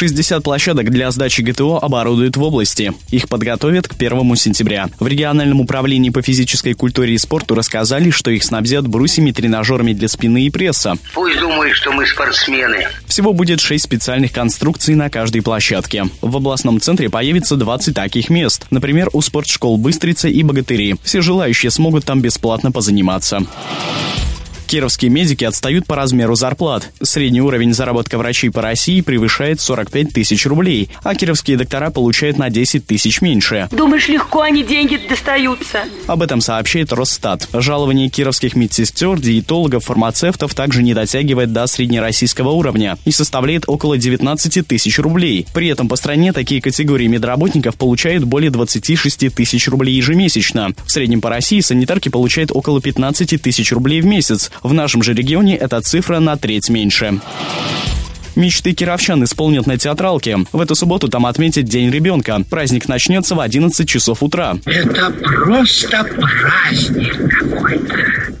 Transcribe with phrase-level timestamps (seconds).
[0.00, 2.94] 60 площадок для сдачи ГТО оборудуют в области.
[3.10, 4.88] Их подготовят к 1 сентября.
[4.98, 10.08] В региональном управлении по физической культуре и спорту рассказали, что их снабдят брусьями, тренажерами для
[10.08, 10.96] спины и пресса.
[11.12, 12.88] Пусть думают, что мы спортсмены.
[13.08, 16.06] Всего будет 6 специальных конструкций на каждой площадке.
[16.22, 18.68] В областном центре появится 20 таких мест.
[18.70, 20.96] Например, у спортшкол «Быстрица» и «Богатыри».
[21.02, 23.42] Все желающие смогут там бесплатно позаниматься.
[24.70, 26.92] Кировские медики отстают по размеру зарплат.
[27.02, 32.50] Средний уровень заработка врачей по России превышает 45 тысяч рублей, а кировские доктора получают на
[32.50, 33.66] 10 тысяч меньше.
[33.72, 35.80] Думаешь, легко они деньги достаются?
[36.06, 37.48] Об этом сообщает Росстат.
[37.52, 44.68] Жалование кировских медсестер, диетологов, фармацевтов также не дотягивает до среднероссийского уровня и составляет около 19
[44.68, 45.48] тысяч рублей.
[45.52, 50.68] При этом по стране такие категории медработников получают более 26 тысяч рублей ежемесячно.
[50.86, 55.14] В среднем по России санитарки получают около 15 тысяч рублей в месяц, в нашем же
[55.14, 57.20] регионе эта цифра на треть меньше.
[58.40, 60.38] Мечты кировчан исполнят на театралке.
[60.50, 62.42] В эту субботу там отметят День ребенка.
[62.48, 64.56] Праздник начнется в 11 часов утра.
[64.64, 67.96] Это просто праздник какой-то.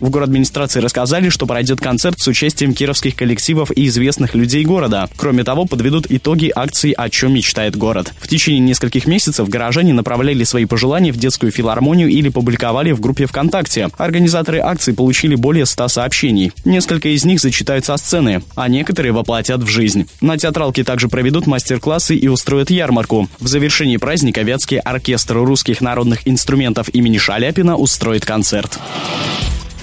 [0.00, 5.08] В город администрации рассказали, что пройдет концерт с участием кировских коллективов и известных людей города.
[5.16, 8.12] Кроме того, подведут итоги акции «О чем мечтает город».
[8.18, 13.26] В течение нескольких месяцев горожане направляли свои пожелания в детскую филармонию или публиковали в группе
[13.26, 13.90] ВКонтакте.
[13.96, 16.50] Организаторы акции получили более 100 сообщений.
[16.64, 19.83] Несколько из них зачитают со сцены, а некоторые воплотят в жизнь.
[20.20, 23.28] На театралке также проведут мастер-классы и устроят ярмарку.
[23.40, 28.78] В завершении праздника Вятский оркестр русских народных инструментов имени Шаляпина устроит концерт.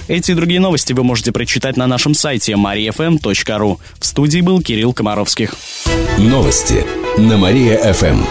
[0.08, 3.78] Эти и другие новости вы можете прочитать на нашем сайте mariafm.ru.
[3.98, 5.54] В студии был Кирилл Комаровских.
[6.18, 6.84] Новости
[7.18, 8.24] на Мария-ФМ.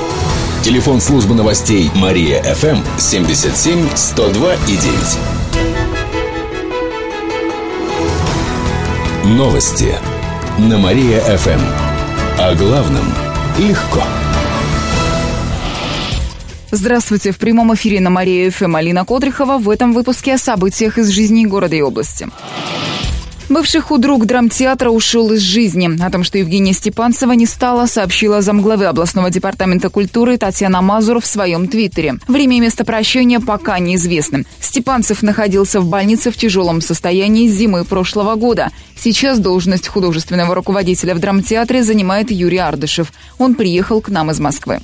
[0.63, 4.78] Телефон службы новостей Мария-ФМ 77 102 и
[9.25, 9.38] 9.
[9.38, 9.95] Новости
[10.59, 11.62] на Мария-ФМ.
[12.38, 13.06] О главном
[13.57, 14.01] легко.
[16.72, 17.31] Здравствуйте.
[17.31, 21.45] В прямом эфире на Мария ФМ Алина Кодрихова в этом выпуске о событиях из жизни
[21.45, 22.28] города и области.
[23.51, 26.01] Бывший худрук драмтеатра ушел из жизни.
[26.01, 31.25] О том, что Евгения Степанцева не стала, сообщила замглавы областного департамента культуры Татьяна Мазур в
[31.25, 32.16] своем твиттере.
[32.29, 34.45] Время и место прощения пока неизвестны.
[34.61, 38.69] Степанцев находился в больнице в тяжелом состоянии с зимы прошлого года.
[38.97, 43.11] Сейчас должность художественного руководителя в драмтеатре занимает Юрий Ардышев.
[43.38, 44.79] Он приехал к нам из Москвы.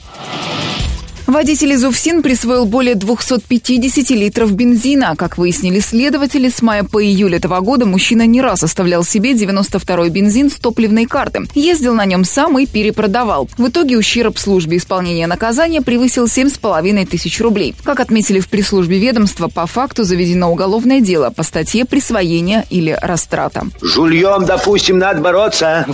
[1.28, 5.14] Водитель из Уфсин присвоил более 250 литров бензина.
[5.18, 10.10] Как выяснили следователи, с мая по июль этого года мужчина не раз оставлял себе 92-й
[10.10, 11.42] бензин с топливной карты.
[11.54, 13.50] Ездил на нем сам и перепродавал.
[13.58, 17.76] В итоге ущерб службе исполнения наказания превысил 7,5 тысяч рублей.
[17.84, 23.68] Как отметили в пресс-службе ведомства, по факту заведено уголовное дело по статье присвоения или растрата.
[23.82, 25.86] Жульем, допустим, надо бороться.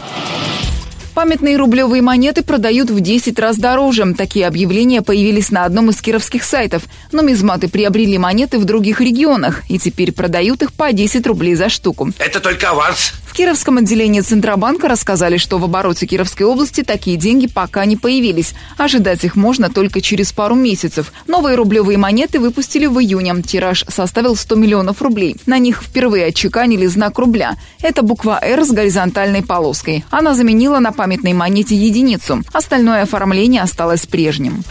[1.13, 4.15] Памятные рублевые монеты продают в 10 раз дороже.
[4.17, 6.83] Такие объявления появились на одном из кировских сайтов.
[7.11, 11.69] Но мизматы приобрели монеты в других регионах и теперь продают их по 10 рублей за
[11.69, 12.11] штуку.
[12.17, 13.13] Это только аванс.
[13.33, 18.53] В Кировском отделении Центробанка рассказали, что в обороте Кировской области такие деньги пока не появились.
[18.77, 21.11] Ожидать их можно только через пару месяцев.
[21.25, 23.41] Новые рублевые монеты выпустили в июне.
[23.41, 25.35] Тираж составил 100 миллионов рублей.
[25.47, 27.55] На них впервые отчеканили знак рубля.
[27.81, 30.05] Это буква «Р» с горизонтальной полоской.
[30.11, 32.43] Она заменила на памятной монете единицу.
[32.53, 34.63] Остальное оформление осталось прежним.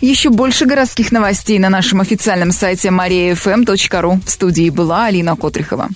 [0.00, 4.20] Еще больше городских новостей на нашем официальном сайте mariafm.ru.
[4.24, 5.88] В студии была Алина Котрихова.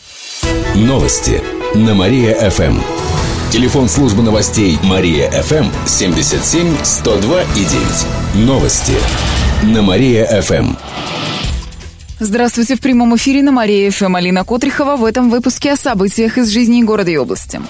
[0.75, 1.41] Новости
[1.77, 2.81] на Мария-ФМ.
[3.53, 7.65] Телефон службы новостей Мария-ФМ 77 102 и
[8.35, 8.47] 9.
[8.47, 8.95] Новости
[9.63, 10.75] на Мария-ФМ.
[12.19, 16.49] Здравствуйте в прямом эфире на Мария ФМ Алина Котрихова в этом выпуске о событиях из
[16.49, 17.61] жизни города и области.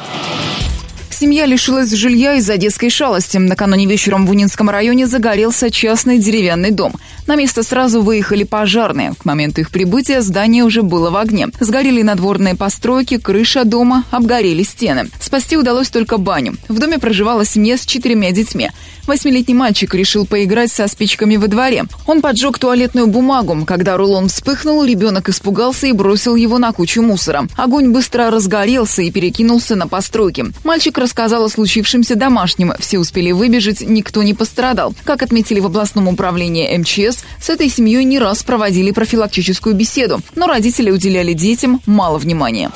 [1.24, 3.38] Семья лишилась жилья из-за детской шалости.
[3.38, 6.92] Накануне вечером в Унинском районе загорелся частный деревянный дом.
[7.26, 9.15] На место сразу выехали пожарные.
[9.18, 11.48] К моменту их прибытия здание уже было в огне.
[11.59, 15.09] Сгорели надворные постройки, крыша дома, обгорели стены.
[15.18, 16.59] Спасти удалось только баню.
[16.68, 18.68] В доме проживала семья с четырьмя детьми.
[19.06, 21.84] Восьмилетний мальчик решил поиграть со спичками во дворе.
[22.06, 23.65] Он поджег туалетную бумагу.
[23.66, 27.47] Когда рулон вспыхнул, ребенок испугался и бросил его на кучу мусора.
[27.56, 30.47] Огонь быстро разгорелся и перекинулся на постройки.
[30.65, 32.72] Мальчик рассказал о случившемся домашним.
[32.78, 34.95] Все успели выбежать, никто не пострадал.
[35.05, 40.47] Как отметили в областном управлении МЧС, с этой семьей не раз проводили профилактическую беседу, но
[40.47, 42.71] родители уделяли детям мало внимания.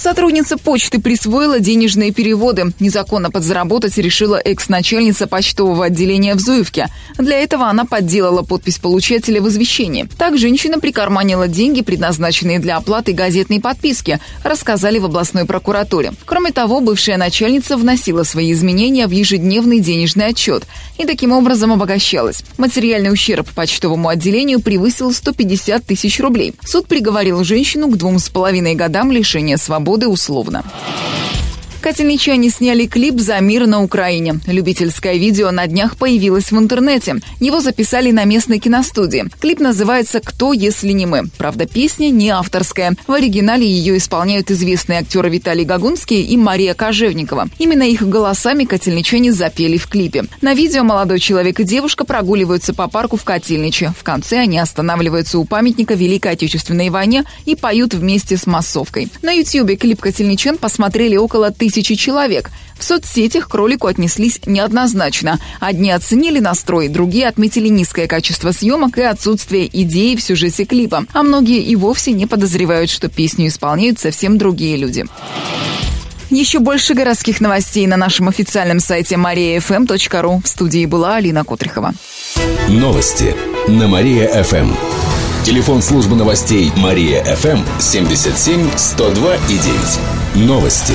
[0.00, 2.72] Сотрудница почты присвоила денежные переводы.
[2.80, 6.88] Незаконно подзаработать решила экс-начальница почтового отделения в Зуевке.
[7.18, 10.08] Для этого она подделала подпись получателя в извещении.
[10.16, 16.14] Так женщина прикарманила деньги, предназначенные для оплаты газетной подписки, рассказали в областной прокуратуре.
[16.24, 20.62] Кроме того, бывшая начальница вносила свои изменения в ежедневный денежный отчет
[20.96, 22.42] и таким образом обогащалась.
[22.56, 26.54] Материальный ущерб почтовому отделению превысил 150 тысяч рублей.
[26.64, 30.62] Суд приговорил женщину к двум с половиной годам лишения свободы свободы условно.
[31.90, 34.38] Котельничане сняли клип «За мир на Украине».
[34.46, 37.16] Любительское видео на днях появилось в интернете.
[37.40, 39.24] Его записали на местной киностудии.
[39.40, 41.24] Клип называется «Кто, если не мы?».
[41.36, 42.94] Правда, песня не авторская.
[43.08, 47.48] В оригинале ее исполняют известные актеры Виталий Гагунский и Мария Кожевникова.
[47.58, 50.26] Именно их голосами котельничане запели в клипе.
[50.42, 53.94] На видео молодой человек и девушка прогуливаются по парку в Котельниче.
[53.98, 59.08] В конце они останавливаются у памятника Великой Отечественной войне и поют вместе с массовкой.
[59.22, 62.50] На ютьюбе клип котельничан посмотрели около тысячи тысячи человек.
[62.78, 65.38] В соцсетях к ролику отнеслись неоднозначно.
[65.60, 71.04] Одни оценили настрой, другие отметили низкое качество съемок и отсутствие идеи в сюжете клипа.
[71.12, 75.06] А многие и вовсе не подозревают, что песню исполняют совсем другие люди.
[76.30, 80.42] Еще больше городских новостей на нашем официальном сайте mariafm.ru.
[80.42, 81.94] В студии была Алина Котрихова.
[82.68, 83.34] Новости
[83.68, 84.72] на Мария-ФМ.
[85.44, 90.46] Телефон службы новостей Мария-ФМ 77 102 и 9.
[90.46, 90.94] Новости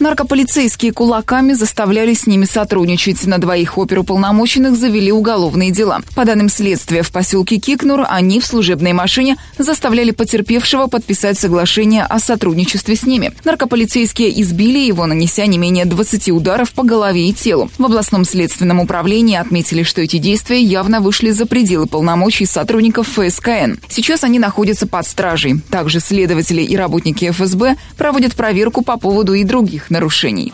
[0.00, 3.26] Наркополицейские кулаками заставляли с ними сотрудничать.
[3.26, 6.00] На двоих оперуполномоченных завели уголовные дела.
[6.16, 12.18] По данным следствия, в поселке Кикнур они в служебной машине заставляли потерпевшего подписать соглашение о
[12.18, 13.32] сотрудничестве с ними.
[13.44, 17.70] Наркополицейские избили его, нанеся не менее 20 ударов по голове и телу.
[17.76, 23.74] В областном следственном управлении отметили, что эти действия явно вышли за пределы полномочий сотрудников ФСКН.
[23.90, 25.60] Сейчас они находятся под стражей.
[25.68, 30.52] Также следователи и работники ФСБ проводят проверку по поводу и других нарушений.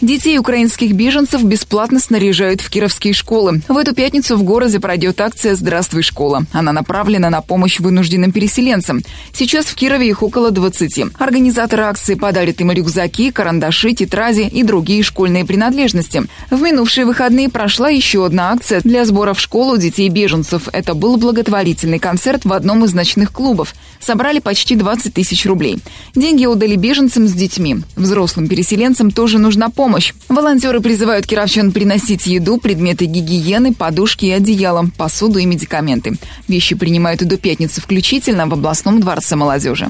[0.00, 3.60] Детей украинских беженцев бесплатно снаряжают в кировские школы.
[3.68, 6.46] В эту пятницу в городе пройдет акция «Здравствуй, школа».
[6.52, 9.02] Она направлена на помощь вынужденным переселенцам.
[9.34, 11.12] Сейчас в Кирове их около 20.
[11.18, 16.22] Организаторы акции подарят им рюкзаки, карандаши, тетради и другие школьные принадлежности.
[16.50, 20.70] В минувшие выходные прошла еще одна акция для сбора в школу детей беженцев.
[20.72, 23.74] Это был благотворительный концерт в одном из ночных клубов.
[24.00, 25.78] Собрали почти 20 тысяч рублей.
[26.14, 27.80] Деньги отдали беженцам с детьми.
[27.96, 30.12] Взрослым переселенцам тоже нужна помощь помощь.
[30.28, 36.16] Волонтеры призывают кировчан приносить еду, предметы гигиены, подушки и одеяло, посуду и медикаменты.
[36.46, 39.88] Вещи принимают и до пятницы включительно в областном дворце молодежи.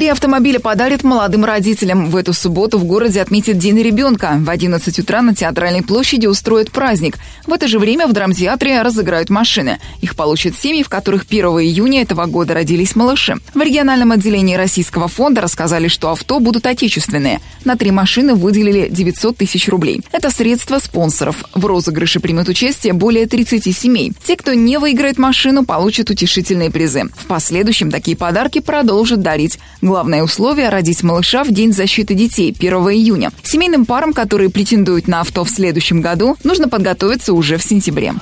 [0.00, 2.08] Три автомобиля подарят молодым родителям.
[2.08, 4.38] В эту субботу в городе отметят День ребенка.
[4.38, 7.18] В 11 утра на Театральной площади устроят праздник.
[7.46, 9.78] В это же время в драмтеатре разыграют машины.
[10.00, 13.36] Их получат семьи, в которых 1 июня этого года родились малыши.
[13.52, 17.40] В региональном отделении Российского фонда рассказали, что авто будут отечественные.
[17.66, 20.00] На три машины выделили 900 тысяч рублей.
[20.12, 21.44] Это средства спонсоров.
[21.54, 24.14] В розыгрыше примут участие более 30 семей.
[24.24, 27.02] Те, кто не выиграет машину, получат утешительные призы.
[27.18, 29.58] В последующем такие подарки продолжат дарить.
[29.90, 33.32] Главное условие– родить малыша в День защиты детей 1 июня.
[33.42, 38.14] Семейным парам, которые претендуют на авто в следующем году, нужно подготовиться уже в сентябре.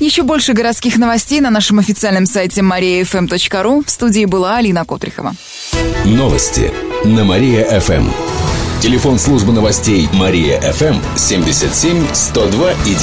[0.00, 3.84] Еще больше городских новостей на нашем официальном сайте mariafm.ru.
[3.86, 5.36] В студии была Алина Котрихова.
[6.04, 6.72] Новости
[7.04, 8.08] на Мария-ФМ.
[8.82, 12.94] Телефон службы новостей Мария-ФМ 77 102 и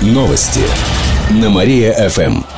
[0.00, 0.14] 9.
[0.14, 0.62] Новости
[1.32, 2.57] на Мария-ФМ.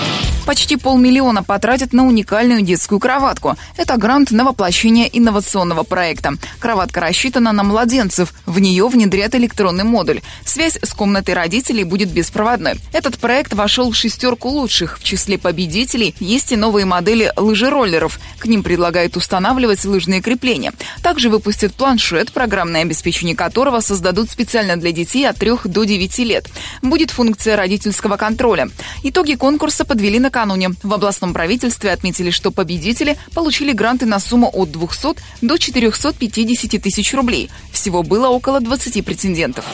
[0.45, 3.55] Почти полмиллиона потратят на уникальную детскую кроватку.
[3.77, 6.33] Это грант на воплощение инновационного проекта.
[6.59, 8.33] Кроватка рассчитана на младенцев.
[8.45, 10.21] В нее внедрят электронный модуль.
[10.43, 12.75] Связь с комнатой родителей будет беспроводной.
[12.91, 14.99] Этот проект вошел в шестерку лучших.
[14.99, 18.19] В числе победителей есть и новые модели лыжероллеров.
[18.39, 20.73] К ним предлагают устанавливать лыжные крепления.
[21.03, 26.49] Также выпустят планшет, программное обеспечение которого создадут специально для детей от 3 до 9 лет.
[26.81, 28.69] Будет функция родительского контроля.
[29.03, 30.71] Итоги конкурса подвели на накануне.
[30.81, 37.13] В областном правительстве отметили, что победители получили гранты на сумму от 200 до 450 тысяч
[37.13, 37.49] рублей.
[37.71, 39.65] Всего было около 20 претендентов.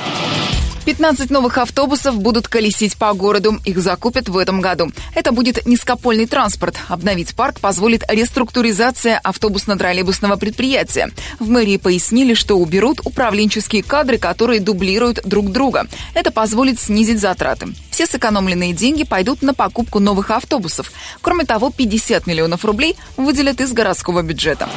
[0.87, 3.59] 15 новых автобусов будут колесить по городу.
[3.65, 4.89] Их закупят в этом году.
[5.13, 6.77] Это будет низкопольный транспорт.
[6.87, 11.11] Обновить парк позволит реструктуризация автобусно-троллейбусного предприятия.
[11.39, 15.87] В мэрии пояснили, что уберут управленческие кадры, которые дублируют друг друга.
[16.13, 17.67] Это позволит снизить затраты.
[17.91, 20.93] Все сэкономленные деньги пойдут на покупку новых автобусов.
[21.19, 24.69] Кроме того, 50 миллионов рублей выделят из городского бюджета.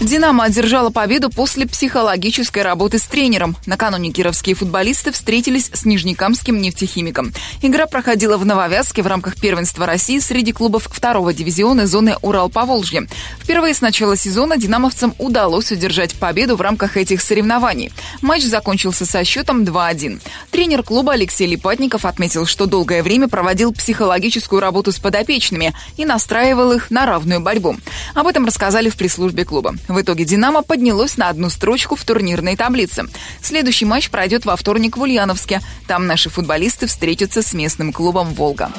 [0.00, 3.56] «Динамо» одержала победу после психологической работы с тренером.
[3.64, 7.32] Накануне кировские футболисты встретились с нижнекамским нефтехимиком.
[7.62, 13.08] Игра проходила в Нововязке в рамках первенства России среди клубов второго дивизиона зоны Урал-Поволжье.
[13.40, 17.90] Впервые с начала сезона динамовцам удалось удержать победу в рамках этих соревнований.
[18.20, 20.20] Матч закончился со счетом 2-1.
[20.50, 26.72] Тренер клуба Алексей Липатников отметил, что долгое время проводил психологическую работу с подопечными и настраивал
[26.72, 27.76] их на равную борьбу.
[28.14, 29.74] Об этом рассказали в пресс-службе клуба.
[29.94, 33.04] В итоге «Динамо» поднялось на одну строчку в турнирной таблице.
[33.40, 35.60] Следующий матч пройдет во вторник в Ульяновске.
[35.86, 38.72] Там наши футболисты встретятся с местным клубом «Волга».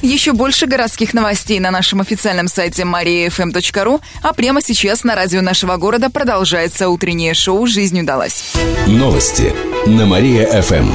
[0.00, 5.76] Еще больше городских новостей на нашем официальном сайте mariafm.ru, а прямо сейчас на радио нашего
[5.76, 8.54] города продолжается утреннее шоу «Жизнь удалась».
[8.86, 9.54] Новости
[9.86, 10.90] на Мария-ФМ.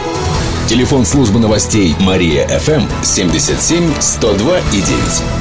[0.67, 5.38] Телефон службы новостей Мария-ФМ 77 102 и 9.